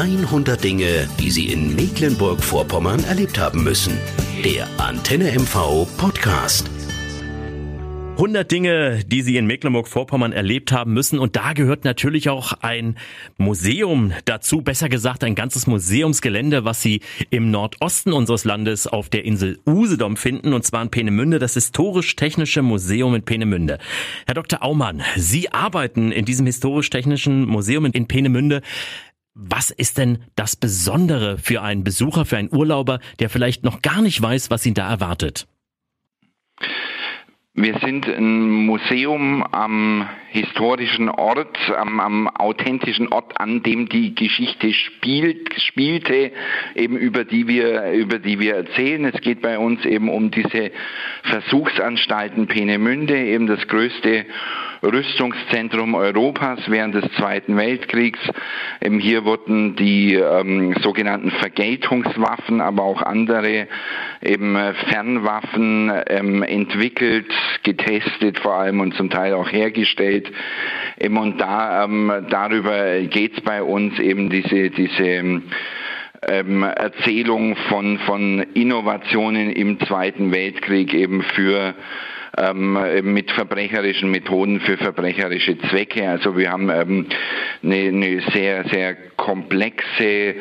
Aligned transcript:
100 0.00 0.64
Dinge, 0.64 1.06
die 1.18 1.30
Sie 1.30 1.52
in 1.52 1.76
Mecklenburg-Vorpommern 1.76 3.04
erlebt 3.04 3.38
haben 3.38 3.62
müssen. 3.62 3.98
Der 4.42 4.66
Antenne 4.78 5.30
MV 5.38 5.86
Podcast. 5.98 6.70
100 8.12 8.50
Dinge, 8.50 9.04
die 9.06 9.20
Sie 9.20 9.36
in 9.36 9.46
Mecklenburg-Vorpommern 9.46 10.32
erlebt 10.32 10.72
haben 10.72 10.94
müssen. 10.94 11.18
Und 11.18 11.36
da 11.36 11.52
gehört 11.52 11.84
natürlich 11.84 12.30
auch 12.30 12.54
ein 12.62 12.96
Museum 13.36 14.12
dazu, 14.24 14.62
besser 14.62 14.88
gesagt 14.88 15.22
ein 15.22 15.34
ganzes 15.34 15.66
Museumsgelände, 15.66 16.64
was 16.64 16.80
Sie 16.80 17.02
im 17.28 17.50
Nordosten 17.50 18.14
unseres 18.14 18.44
Landes 18.44 18.86
auf 18.86 19.10
der 19.10 19.26
Insel 19.26 19.58
Usedom 19.66 20.16
finden, 20.16 20.54
und 20.54 20.64
zwar 20.64 20.80
in 20.82 20.90
Peenemünde, 20.90 21.38
das 21.38 21.54
Historisch-Technische 21.54 22.62
Museum 22.62 23.14
in 23.14 23.22
Peenemünde. 23.22 23.78
Herr 24.26 24.34
Dr. 24.34 24.62
Aumann, 24.62 25.02
Sie 25.16 25.52
arbeiten 25.52 26.10
in 26.10 26.24
diesem 26.24 26.46
Historisch-Technischen 26.46 27.44
Museum 27.44 27.84
in 27.84 28.06
Peenemünde. 28.06 28.62
Was 29.34 29.70
ist 29.70 29.98
denn 29.98 30.18
das 30.34 30.56
Besondere 30.56 31.38
für 31.38 31.62
einen 31.62 31.84
Besucher, 31.84 32.24
für 32.24 32.36
einen 32.36 32.52
Urlauber, 32.52 32.98
der 33.20 33.30
vielleicht 33.30 33.64
noch 33.64 33.80
gar 33.80 34.02
nicht 34.02 34.20
weiß, 34.20 34.50
was 34.50 34.66
ihn 34.66 34.74
da 34.74 34.88
erwartet? 34.88 35.46
Wir 37.54 37.78
sind 37.78 38.06
ein 38.06 38.66
Museum 38.66 39.42
am 39.42 40.08
historischen 40.30 41.08
Ort, 41.08 41.58
am, 41.76 42.00
am, 42.00 42.28
authentischen 42.28 43.08
Ort, 43.08 43.40
an 43.40 43.62
dem 43.62 43.88
die 43.88 44.14
Geschichte 44.14 44.72
spielt, 44.72 45.60
spielte, 45.60 46.32
eben 46.74 46.96
über 46.96 47.24
die 47.24 47.48
wir, 47.48 47.92
über 47.92 48.18
die 48.18 48.38
wir 48.38 48.54
erzählen. 48.54 49.04
Es 49.04 49.20
geht 49.20 49.42
bei 49.42 49.58
uns 49.58 49.84
eben 49.84 50.08
um 50.08 50.30
diese 50.30 50.70
Versuchsanstalten 51.24 52.46
Peenemünde, 52.46 53.16
eben 53.16 53.46
das 53.46 53.66
größte 53.66 54.26
Rüstungszentrum 54.82 55.94
Europas 55.94 56.60
während 56.68 56.94
des 56.94 57.10
Zweiten 57.12 57.56
Weltkriegs. 57.56 58.18
Ähm, 58.80 58.98
hier 58.98 59.24
wurden 59.24 59.76
die 59.76 60.14
ähm, 60.14 60.74
sogenannten 60.80 61.30
Vergeltungswaffen, 61.32 62.60
aber 62.60 62.84
auch 62.84 63.02
andere 63.02 63.68
eben 64.22 64.56
äh, 64.56 64.72
Fernwaffen 64.88 65.92
ähm, 66.06 66.42
entwickelt, 66.42 67.30
getestet 67.62 68.38
vor 68.38 68.54
allem 68.54 68.80
und 68.80 68.94
zum 68.94 69.10
Teil 69.10 69.34
auch 69.34 69.50
hergestellt. 69.52 70.19
Ähm, 70.98 71.16
und 71.16 71.40
da, 71.40 71.84
ähm, 71.84 72.26
darüber 72.28 73.00
geht 73.00 73.38
es 73.38 73.40
bei 73.42 73.62
uns 73.62 73.98
eben 73.98 74.30
diese, 74.30 74.70
diese 74.70 75.42
ähm, 76.28 76.62
Erzählung 76.62 77.56
von, 77.68 77.98
von 78.00 78.40
Innovationen 78.54 79.50
im 79.50 79.80
Zweiten 79.80 80.32
Weltkrieg 80.32 80.92
eben 80.94 81.22
für 81.22 81.74
ähm, 82.36 82.78
mit 83.12 83.30
verbrecherischen 83.32 84.10
Methoden 84.10 84.60
für 84.60 84.76
verbrecherische 84.76 85.58
Zwecke. 85.58 86.08
Also 86.08 86.36
wir 86.36 86.50
haben 86.50 86.70
ähm, 86.70 87.06
eine, 87.62 87.76
eine 87.76 88.22
sehr, 88.32 88.64
sehr 88.68 88.94
komplexe 89.16 90.36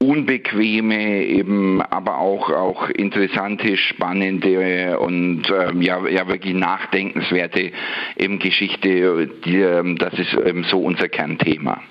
unbequeme, 0.00 1.24
eben 1.24 1.82
aber 1.82 2.18
auch 2.18 2.50
auch 2.50 2.88
interessante, 2.88 3.76
spannende 3.76 4.98
und 4.98 5.42
ähm, 5.50 5.82
ja, 5.82 6.06
ja 6.06 6.28
wirklich 6.28 6.54
nachdenkenswerte 6.54 7.72
eben 8.16 8.38
Geschichte. 8.38 9.28
Die, 9.44 9.56
ähm, 9.56 9.96
das 9.96 10.14
ist 10.14 10.36
ähm, 10.44 10.64
so 10.70 10.80
unser 10.80 11.08
Kernthema. 11.08 11.82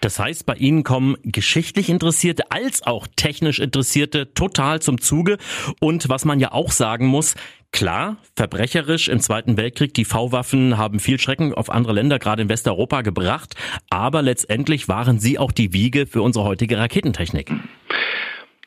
Das 0.00 0.18
heißt, 0.18 0.44
bei 0.46 0.54
Ihnen 0.54 0.82
kommen 0.82 1.16
geschichtlich 1.22 1.88
Interessierte 1.88 2.50
als 2.50 2.86
auch 2.86 3.06
technisch 3.16 3.60
Interessierte 3.60 4.34
total 4.34 4.82
zum 4.82 5.00
Zuge. 5.00 5.38
Und 5.80 6.08
was 6.08 6.24
man 6.24 6.40
ja 6.40 6.52
auch 6.52 6.70
sagen 6.70 7.06
muss, 7.06 7.34
Klar, 7.74 8.18
verbrecherisch 8.36 9.08
im 9.08 9.18
Zweiten 9.18 9.56
Weltkrieg, 9.56 9.94
die 9.94 10.04
V-Waffen 10.04 10.78
haben 10.78 11.00
viel 11.00 11.18
Schrecken 11.18 11.52
auf 11.52 11.70
andere 11.70 11.92
Länder, 11.92 12.20
gerade 12.20 12.40
in 12.40 12.48
Westeuropa, 12.48 13.02
gebracht, 13.02 13.56
aber 13.90 14.22
letztendlich 14.22 14.86
waren 14.86 15.18
sie 15.18 15.40
auch 15.40 15.50
die 15.50 15.72
Wiege 15.72 16.06
für 16.06 16.22
unsere 16.22 16.44
heutige 16.44 16.78
Raketentechnik. 16.78 17.50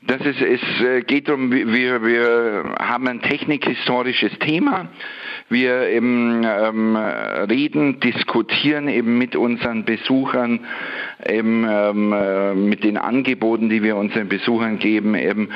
Das 0.02 0.20
ist, 0.26 0.42
es 0.42 0.62
äh, 0.82 1.02
geht 1.04 1.30
um, 1.30 1.52
wir, 1.52 2.04
wir 2.04 2.76
haben 2.80 3.08
ein 3.08 3.22
technikhistorisches 3.22 4.38
Thema. 4.40 4.90
Wir 5.50 5.88
eben 5.88 6.44
ähm, 6.44 6.98
reden, 6.98 8.02
diskutieren 8.02 8.90
eben 8.90 9.18
mit 9.18 9.38
unseren 9.38 9.86
Besuchern, 9.86 10.60
eben 11.26 11.66
ähm, 11.70 12.12
äh, 12.14 12.54
mit 12.54 12.84
den 12.84 12.98
Angeboten, 12.98 13.70
die 13.70 13.82
wir 13.82 13.96
unseren 13.96 14.28
Besuchern 14.28 14.78
geben, 14.78 15.16
eben 15.16 15.50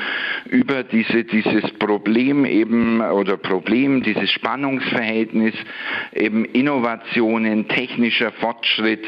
über 0.46 0.82
diese, 0.82 1.24
dieses 1.24 1.70
Problem 1.72 2.46
eben 2.46 3.02
oder 3.02 3.36
Problem, 3.36 4.02
dieses 4.02 4.30
Spannungsverhältnis, 4.30 5.54
eben 6.14 6.46
Innovationen, 6.46 7.68
technischer 7.68 8.32
Fortschritt, 8.32 9.04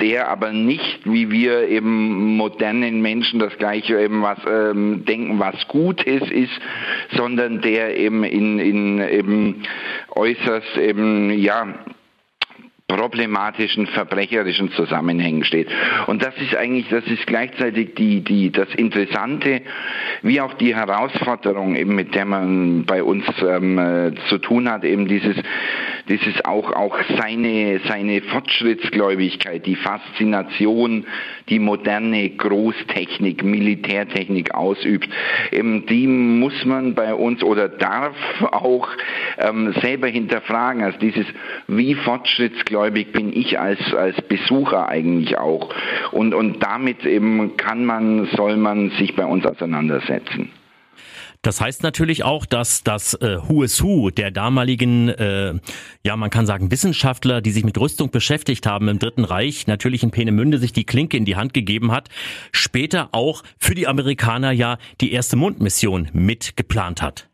der 0.00 0.28
aber 0.28 0.52
nicht, 0.52 1.00
wie 1.04 1.30
wir 1.30 1.68
eben 1.68 2.36
modernen 2.38 3.02
Menschen 3.02 3.38
das 3.38 3.56
gleiche 3.58 4.00
eben 4.00 4.22
was 4.22 4.38
ähm, 4.46 5.04
denken, 5.04 5.38
was 5.38 5.68
gut 5.68 6.02
ist, 6.02 6.30
ist, 6.30 6.58
sondern 7.16 7.60
der 7.60 7.98
eben 7.98 8.24
in, 8.24 8.58
in 8.58 8.98
eben 8.98 9.62
äußerst 10.22 10.76
eben, 10.76 11.30
ja, 11.30 11.66
problematischen 12.86 13.86
verbrecherischen 13.86 14.70
Zusammenhängen 14.72 15.44
steht. 15.44 15.68
Und 16.06 16.22
das 16.22 16.36
ist 16.36 16.54
eigentlich, 16.54 16.88
das 16.90 17.04
ist 17.06 17.26
gleichzeitig 17.26 17.94
die, 17.94 18.20
die, 18.20 18.52
das 18.52 18.68
Interessante, 18.74 19.62
wie 20.22 20.40
auch 20.40 20.54
die 20.54 20.74
Herausforderung, 20.74 21.74
eben 21.74 21.94
mit 21.94 22.14
der 22.14 22.26
man 22.26 22.84
bei 22.84 23.02
uns 23.02 23.24
ähm, 23.42 23.78
äh, 23.78 24.12
zu 24.28 24.38
tun 24.38 24.70
hat, 24.70 24.84
eben 24.84 25.08
dieses 25.08 25.36
dieses 26.08 26.44
auch, 26.44 26.72
auch 26.72 26.96
seine, 27.18 27.80
seine 27.86 28.20
Fortschrittsgläubigkeit, 28.22 29.66
die 29.66 29.76
Faszination, 29.76 31.06
die 31.48 31.58
moderne 31.58 32.30
Großtechnik, 32.30 33.42
Militärtechnik 33.44 34.54
ausübt, 34.54 35.08
ähm, 35.52 35.86
die 35.86 36.06
muss 36.06 36.64
man 36.64 36.94
bei 36.94 37.14
uns 37.14 37.42
oder 37.42 37.68
darf 37.68 38.16
auch 38.50 38.88
ähm, 39.38 39.74
selber 39.80 40.08
hinterfragen. 40.08 40.82
Also 40.82 40.98
dieses, 40.98 41.26
wie 41.68 41.94
fortschrittsgläubig 41.94 43.12
bin 43.12 43.32
ich 43.32 43.58
als, 43.58 43.94
als 43.94 44.20
Besucher 44.22 44.88
eigentlich 44.88 45.38
auch? 45.38 45.74
Und, 46.10 46.34
und 46.34 46.62
damit 46.62 47.04
eben 47.04 47.56
kann 47.56 47.84
man, 47.84 48.26
soll 48.36 48.56
man 48.56 48.90
sich 48.90 49.14
bei 49.14 49.24
uns 49.24 49.46
auseinandersetzen. 49.46 50.50
Das 51.42 51.60
heißt 51.60 51.82
natürlich 51.82 52.22
auch, 52.22 52.46
dass 52.46 52.84
das 52.84 53.14
äh, 53.14 53.38
Who 53.48 53.64
is 53.64 53.82
Who 53.82 54.10
der 54.10 54.30
damaligen, 54.30 55.08
äh, 55.08 55.54
ja 56.04 56.16
man 56.16 56.30
kann 56.30 56.46
sagen 56.46 56.70
Wissenschaftler, 56.70 57.40
die 57.40 57.50
sich 57.50 57.64
mit 57.64 57.78
Rüstung 57.78 58.12
beschäftigt 58.12 58.64
haben 58.64 58.88
im 58.88 59.00
Dritten 59.00 59.24
Reich, 59.24 59.66
natürlich 59.66 60.04
in 60.04 60.12
Peenemünde 60.12 60.58
sich 60.58 60.72
die 60.72 60.84
Klinke 60.84 61.16
in 61.16 61.24
die 61.24 61.34
Hand 61.34 61.52
gegeben 61.52 61.90
hat, 61.90 62.08
später 62.52 63.08
auch 63.10 63.42
für 63.58 63.74
die 63.74 63.88
Amerikaner 63.88 64.52
ja 64.52 64.78
die 65.00 65.12
erste 65.12 65.34
Mondmission 65.34 66.08
mitgeplant 66.12 67.02
hat. 67.02 67.28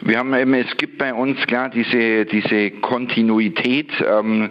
Wir 0.00 0.18
haben 0.18 0.32
eben, 0.34 0.54
es 0.54 0.76
gibt 0.76 0.98
bei 0.98 1.12
uns 1.12 1.38
klar 1.46 1.70
diese, 1.70 2.24
diese 2.24 2.70
Kontinuität. 2.70 3.90
Ähm, 4.00 4.50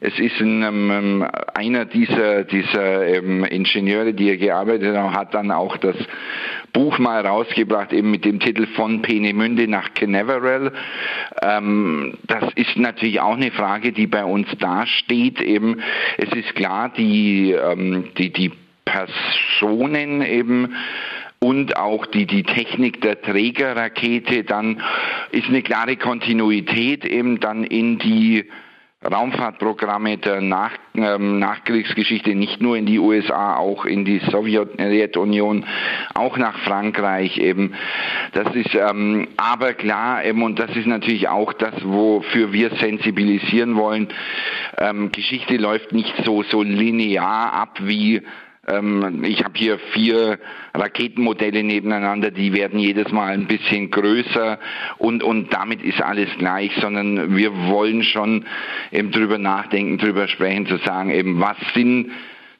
es 0.00 0.18
ist 0.18 0.40
ein, 0.40 0.62
ähm, 0.62 1.26
einer 1.54 1.84
dieser, 1.84 2.44
dieser 2.44 3.06
ähm, 3.06 3.44
Ingenieure, 3.44 4.14
die 4.14 4.30
er 4.30 4.38
gearbeitet 4.38 4.96
hat, 4.96 5.12
hat 5.12 5.34
dann 5.34 5.50
auch 5.50 5.76
das 5.76 5.96
Buch 6.76 6.98
mal 6.98 7.26
rausgebracht, 7.26 7.94
eben 7.94 8.10
mit 8.10 8.26
dem 8.26 8.38
Titel 8.38 8.66
von 8.66 9.00
Peenemünde 9.00 9.66
nach 9.66 9.94
Canaveral. 9.94 10.72
Ähm, 11.40 12.18
das 12.24 12.52
ist 12.54 12.76
natürlich 12.76 13.18
auch 13.18 13.34
eine 13.34 13.50
Frage, 13.50 13.92
die 13.92 14.06
bei 14.06 14.22
uns 14.22 14.46
dasteht. 14.58 15.40
Eben, 15.40 15.80
es 16.18 16.30
ist 16.34 16.54
klar, 16.54 16.92
die, 16.94 17.52
ähm, 17.52 18.10
die, 18.18 18.30
die 18.30 18.52
Personen 18.84 20.20
eben 20.20 20.74
und 21.38 21.78
auch 21.78 22.04
die, 22.04 22.26
die 22.26 22.42
Technik 22.42 23.00
der 23.00 23.22
Trägerrakete, 23.22 24.44
dann 24.44 24.82
ist 25.30 25.48
eine 25.48 25.62
klare 25.62 25.96
Kontinuität 25.96 27.06
eben 27.06 27.40
dann 27.40 27.64
in 27.64 27.96
die 27.98 28.44
Raumfahrtprogramme 29.10 30.18
der 30.18 30.40
Nach 30.40 30.72
ähm, 30.94 31.38
Nachkriegsgeschichte 31.38 32.34
nicht 32.34 32.60
nur 32.60 32.76
in 32.76 32.86
die 32.86 32.98
USA, 32.98 33.56
auch 33.56 33.84
in 33.84 34.04
die 34.04 34.20
Sowjetunion, 34.30 35.64
auch 36.14 36.36
nach 36.36 36.58
Frankreich 36.60 37.38
eben. 37.38 37.74
Das 38.32 38.54
ist 38.54 38.74
ähm, 38.74 39.28
aber 39.36 39.74
klar 39.74 40.24
eben 40.24 40.42
und 40.42 40.58
das 40.58 40.74
ist 40.76 40.86
natürlich 40.86 41.28
auch 41.28 41.52
das, 41.52 41.74
wofür 41.82 42.52
wir 42.52 42.70
sensibilisieren 42.76 43.76
wollen. 43.76 44.08
Ähm, 44.78 45.12
Geschichte 45.12 45.56
läuft 45.56 45.92
nicht 45.92 46.14
so 46.24 46.42
so 46.42 46.62
linear 46.62 47.52
ab 47.52 47.78
wie 47.82 48.22
ähm, 48.66 49.24
ich 49.24 49.44
habe 49.44 49.54
hier 49.56 49.78
vier 49.92 50.38
Raketenmodelle 50.74 51.62
nebeneinander, 51.62 52.30
die 52.30 52.52
werden 52.52 52.78
jedes 52.78 53.10
Mal 53.12 53.32
ein 53.32 53.46
bisschen 53.46 53.90
größer 53.90 54.58
und, 54.98 55.22
und 55.22 55.52
damit 55.52 55.82
ist 55.82 56.02
alles 56.02 56.28
gleich, 56.38 56.72
sondern 56.80 57.36
wir 57.36 57.54
wollen 57.68 58.02
schon 58.02 58.44
eben 58.92 59.10
drüber 59.10 59.38
nachdenken, 59.38 59.98
drüber 59.98 60.28
sprechen, 60.28 60.66
zu 60.66 60.78
sagen, 60.78 61.10
eben 61.10 61.40
was 61.40 61.56
sind 61.74 62.10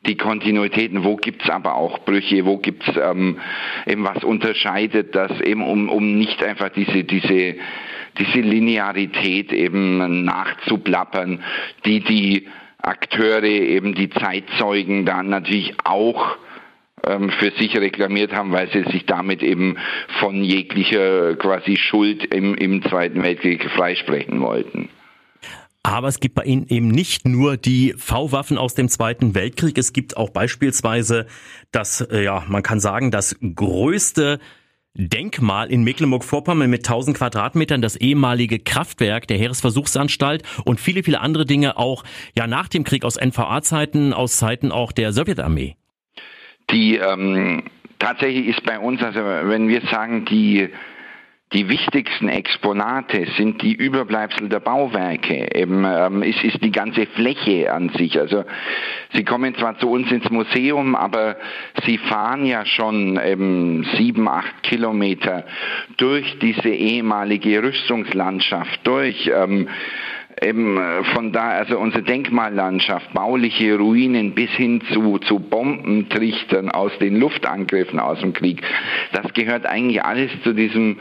die 0.06 0.16
Kontinuitäten, 0.16 1.04
wo 1.04 1.16
gibt's 1.16 1.50
aber 1.50 1.74
auch 1.74 2.04
Brüche, 2.04 2.44
wo 2.44 2.58
gibt's 2.58 2.90
ähm, 2.96 3.38
eben 3.86 4.04
was 4.04 4.22
unterscheidet 4.22 5.14
das 5.14 5.40
eben, 5.40 5.62
um, 5.62 5.88
um 5.88 6.16
nicht 6.16 6.42
einfach 6.44 6.68
diese, 6.68 7.02
diese, 7.04 7.56
diese 8.18 8.40
Linearität 8.40 9.52
eben 9.52 10.24
nachzuplappern, 10.24 11.42
die 11.84 12.00
die 12.00 12.46
Akteure, 12.86 13.44
eben 13.44 13.94
die 13.94 14.10
Zeitzeugen 14.10 15.04
dann 15.04 15.28
natürlich 15.28 15.74
auch 15.84 16.36
ähm, 17.04 17.30
für 17.30 17.50
sich 17.52 17.76
reklamiert 17.76 18.32
haben, 18.32 18.52
weil 18.52 18.70
sie 18.72 18.84
sich 18.90 19.06
damit 19.06 19.42
eben 19.42 19.76
von 20.20 20.42
jeglicher 20.42 21.34
quasi 21.36 21.76
Schuld 21.76 22.24
im, 22.24 22.54
im 22.54 22.82
Zweiten 22.82 23.22
Weltkrieg 23.22 23.68
freisprechen 23.70 24.40
wollten. 24.40 24.88
Aber 25.82 26.08
es 26.08 26.18
gibt 26.18 26.34
bei 26.34 26.42
Ihnen 26.42 26.66
eben 26.68 26.88
nicht 26.88 27.28
nur 27.28 27.56
die 27.56 27.94
V-Waffen 27.96 28.58
aus 28.58 28.74
dem 28.74 28.88
Zweiten 28.88 29.36
Weltkrieg. 29.36 29.78
Es 29.78 29.92
gibt 29.92 30.16
auch 30.16 30.30
beispielsweise 30.30 31.26
das, 31.70 32.00
äh, 32.00 32.24
ja, 32.24 32.42
man 32.48 32.64
kann 32.64 32.80
sagen, 32.80 33.12
das 33.12 33.36
größte 33.40 34.40
Denkmal 34.98 35.70
in 35.70 35.84
Mecklenburg-Vorpommern 35.84 36.70
mit 36.70 36.88
1000 36.88 37.18
Quadratmetern, 37.18 37.82
das 37.82 37.96
ehemalige 37.96 38.58
Kraftwerk 38.58 39.26
der 39.26 39.36
Heeresversuchsanstalt 39.36 40.42
und 40.64 40.80
viele, 40.80 41.02
viele 41.02 41.20
andere 41.20 41.44
Dinge 41.44 41.76
auch 41.76 42.02
ja 42.34 42.46
nach 42.46 42.68
dem 42.68 42.84
Krieg 42.84 43.04
aus 43.04 43.16
NVA-Zeiten, 43.20 44.14
aus 44.14 44.38
Zeiten 44.38 44.72
auch 44.72 44.92
der 44.92 45.12
Sowjetarmee. 45.12 45.76
Die 46.70 46.96
ähm, 46.96 47.64
tatsächlich 47.98 48.46
ist 48.46 48.64
bei 48.64 48.78
uns, 48.78 49.02
also 49.02 49.20
wenn 49.20 49.68
wir 49.68 49.82
sagen, 49.82 50.24
die 50.24 50.70
die 51.52 51.68
wichtigsten 51.68 52.28
Exponate 52.28 53.26
sind 53.36 53.62
die 53.62 53.72
Überbleibsel 53.72 54.48
der 54.48 54.58
Bauwerke. 54.58 55.46
Eben, 55.54 55.84
ähm, 55.84 56.22
es 56.22 56.42
ist 56.42 56.62
die 56.62 56.72
ganze 56.72 57.06
Fläche 57.06 57.72
an 57.72 57.90
sich. 57.90 58.18
Also 58.18 58.44
sie 59.12 59.24
kommen 59.24 59.54
zwar 59.54 59.78
zu 59.78 59.88
uns 59.88 60.10
ins 60.10 60.28
Museum, 60.28 60.96
aber 60.96 61.36
sie 61.84 61.98
fahren 61.98 62.46
ja 62.46 62.66
schon 62.66 63.20
eben 63.24 63.84
sieben, 63.96 64.28
acht 64.28 64.64
Kilometer 64.64 65.44
durch 65.98 66.36
diese 66.40 66.68
ehemalige 66.68 67.62
Rüstungslandschaft 67.62 68.80
durch. 68.84 69.30
Ähm, 69.32 69.68
eben 70.42 70.78
von 71.14 71.32
da, 71.32 71.50
also 71.50 71.78
unsere 71.78 72.02
Denkmallandschaft, 72.02 73.14
bauliche 73.14 73.78
Ruinen 73.78 74.34
bis 74.34 74.50
hin 74.50 74.82
zu, 74.92 75.18
zu 75.20 75.38
Bombentrichtern 75.38 76.70
aus 76.70 76.92
den 76.98 77.16
Luftangriffen 77.16 77.98
aus 77.98 78.20
dem 78.20 78.34
Krieg, 78.34 78.62
das 79.12 79.32
gehört 79.32 79.64
eigentlich 79.64 80.02
alles 80.02 80.30
zu 80.42 80.52
diesem 80.52 80.98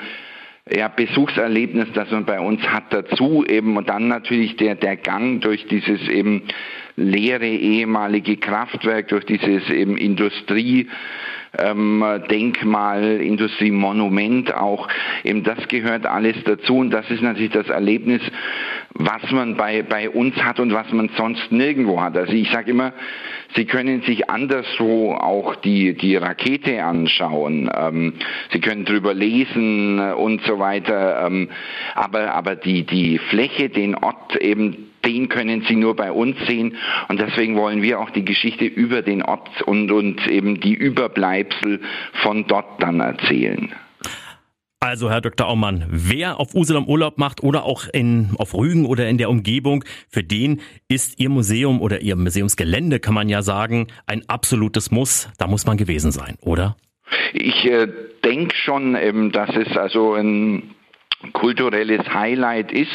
ja, 0.69 0.87
Besuchserlebnis, 0.87 1.89
das 1.93 2.09
man 2.09 2.25
bei 2.25 2.39
uns 2.39 2.61
hat, 2.63 2.85
dazu 2.91 3.45
eben 3.45 3.77
und 3.77 3.87
dann 3.87 4.07
natürlich 4.07 4.55
der, 4.57 4.75
der 4.75 4.97
Gang 4.97 5.41
durch 5.41 5.67
dieses 5.67 6.07
eben 6.09 6.43
leere 6.95 7.47
ehemalige 7.47 8.37
Kraftwerk, 8.37 9.09
durch 9.09 9.25
dieses 9.25 9.69
eben 9.69 9.95
Industrie, 9.95 10.87
ähm, 11.57 12.03
Denkmal, 12.31 13.21
Industriemonument 13.21 14.55
auch. 14.55 14.87
Eben 15.23 15.43
das 15.43 15.67
gehört 15.67 16.07
alles 16.07 16.35
dazu 16.45 16.77
und 16.77 16.89
das 16.89 17.09
ist 17.11 17.21
natürlich 17.21 17.51
das 17.51 17.69
Erlebnis, 17.69 18.21
was 18.97 19.29
man 19.31 19.55
bei, 19.57 19.83
bei 19.83 20.09
uns 20.09 20.35
hat 20.37 20.59
und 20.59 20.73
was 20.73 20.91
man 20.91 21.09
sonst 21.17 21.51
nirgendwo 21.51 22.01
hat. 22.01 22.15
Also 22.17 22.31
ich 22.31 22.49
sage 22.49 22.71
immer, 22.71 22.93
Sie 23.55 23.65
können 23.65 24.01
sich 24.01 24.29
anderswo 24.29 25.13
auch 25.13 25.55
die, 25.55 25.93
die 25.93 26.15
Rakete 26.15 26.83
anschauen. 26.83 27.69
Ähm, 27.73 28.13
Sie 28.51 28.59
können 28.59 28.85
drüber 28.85 29.13
lesen 29.13 29.99
und 29.99 30.41
so 30.43 30.59
weiter. 30.59 31.25
Ähm, 31.25 31.49
aber, 31.93 32.33
aber 32.33 32.55
die, 32.55 32.83
die 32.83 33.17
Fläche, 33.17 33.69
den 33.69 33.95
Ort 33.95 34.35
eben 34.37 34.91
den 35.05 35.29
können 35.29 35.63
Sie 35.67 35.75
nur 35.75 35.95
bei 35.95 36.11
uns 36.11 36.35
sehen. 36.47 36.77
Und 37.09 37.19
deswegen 37.21 37.55
wollen 37.55 37.81
wir 37.81 37.99
auch 37.99 38.09
die 38.09 38.25
Geschichte 38.25 38.65
über 38.65 39.03
den 39.03 39.21
Ort 39.21 39.61
und, 39.61 39.91
und 39.91 40.27
eben 40.27 40.59
die 40.59 40.73
Überbleibsel 40.73 41.81
von 42.23 42.47
dort 42.47 42.81
dann 42.81 42.99
erzählen. 43.01 43.71
Also, 44.87 45.09
Herr 45.09 45.21
Dr. 45.21 45.47
Aumann, 45.47 45.83
wer 45.89 46.39
auf 46.39 46.53
Usedom 46.53 46.87
Urlaub 46.87 47.17
macht 47.17 47.41
oder 47.41 47.63
auch 47.63 47.85
in, 47.91 48.29
auf 48.37 48.53
Rügen 48.53 48.85
oder 48.85 49.09
in 49.09 49.17
der 49.17 49.31
Umgebung, 49.31 49.83
für 50.09 50.21
den 50.21 50.61
ist 50.87 51.19
Ihr 51.19 51.29
Museum 51.29 51.81
oder 51.81 52.01
Ihr 52.01 52.15
Museumsgelände, 52.15 52.99
kann 52.99 53.15
man 53.15 53.27
ja 53.27 53.41
sagen, 53.41 53.87
ein 54.05 54.21
absolutes 54.27 54.91
Muss. 54.91 55.27
Da 55.39 55.47
muss 55.47 55.65
man 55.65 55.77
gewesen 55.77 56.11
sein, 56.11 56.35
oder? 56.39 56.77
Ich 57.33 57.65
äh, 57.65 57.87
denke 58.23 58.55
schon, 58.55 58.93
ähm, 58.93 59.31
dass 59.31 59.49
es 59.55 59.75
also 59.75 60.13
ein 60.13 60.75
kulturelles 61.33 62.07
Highlight 62.13 62.71
ist. 62.71 62.91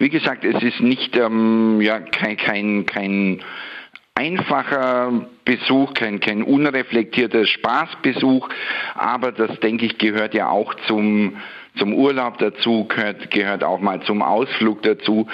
Wie 0.00 0.08
gesagt, 0.08 0.44
es 0.44 0.60
ist 0.60 0.80
nicht 0.80 1.16
ähm, 1.16 1.80
ja, 1.80 2.00
kein, 2.00 2.38
kein, 2.38 2.86
kein 2.86 3.40
einfacher 4.20 5.26
Besuch, 5.46 5.94
kein, 5.94 6.20
kein 6.20 6.42
unreflektierter 6.42 7.46
Spaßbesuch, 7.46 8.50
aber 8.94 9.32
das, 9.32 9.58
denke 9.60 9.86
ich, 9.86 9.96
gehört 9.96 10.34
ja 10.34 10.50
auch 10.50 10.74
zum, 10.86 11.36
zum 11.78 11.94
Urlaub 11.94 12.36
dazu, 12.36 12.84
gehört, 12.84 13.30
gehört 13.30 13.64
auch 13.64 13.80
mal 13.80 14.02
zum 14.02 14.20
Ausflug 14.20 14.82
dazu, 14.82 15.26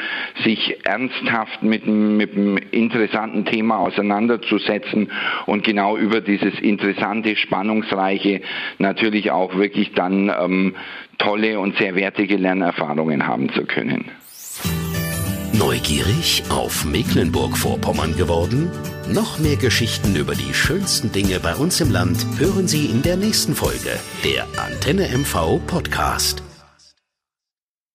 sich 0.44 0.86
ernsthaft 0.86 1.64
mit, 1.64 1.84
mit 1.88 2.36
einem 2.36 2.58
interessanten 2.70 3.44
Thema 3.44 3.78
auseinanderzusetzen 3.78 5.10
und 5.46 5.64
genau 5.64 5.96
über 5.96 6.20
dieses 6.20 6.60
interessante, 6.60 7.34
spannungsreiche 7.34 8.40
natürlich 8.78 9.32
auch 9.32 9.56
wirklich 9.56 9.94
dann 9.94 10.28
ähm, 10.28 10.76
tolle 11.18 11.58
und 11.58 11.76
sehr 11.76 11.96
wertige 11.96 12.36
Lernerfahrungen 12.36 13.26
haben 13.26 13.48
zu 13.52 13.64
können. 13.64 14.12
Neugierig 15.58 16.42
auf 16.50 16.84
Mecklenburg-Vorpommern 16.84 18.14
geworden? 18.16 18.70
Noch 19.08 19.38
mehr 19.38 19.56
Geschichten 19.56 20.14
über 20.14 20.34
die 20.34 20.52
schönsten 20.52 21.12
Dinge 21.12 21.40
bei 21.40 21.54
uns 21.54 21.80
im 21.80 21.90
Land 21.90 22.26
hören 22.38 22.68
Sie 22.68 22.86
in 22.86 23.00
der 23.00 23.16
nächsten 23.16 23.54
Folge 23.54 23.98
der 24.22 24.46
Antenne 24.58 25.08
MV 25.16 25.60
Podcast. 25.66 26.45